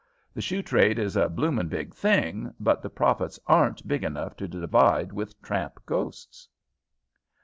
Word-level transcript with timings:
The 0.33 0.41
shoe 0.41 0.63
trade 0.63 0.97
is 0.97 1.15
a 1.15 1.29
blooming 1.29 1.67
big 1.67 1.93
thing, 1.93 2.55
but 2.59 2.81
the 2.81 2.89
profits 2.89 3.39
aren't 3.45 3.87
big 3.87 4.03
enough 4.03 4.35
to 4.37 4.47
divide 4.47 5.13
with 5.13 5.39
tramp 5.43 5.77
ghosts." 5.85 6.49